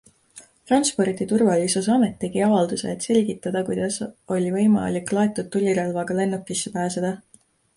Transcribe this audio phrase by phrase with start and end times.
[0.69, 4.01] Transporditurvalisusamet tegi avalduse, et selgitada, kuidas
[4.37, 7.15] oli võimalik laetud tulirelvaga lennukisse pääseda.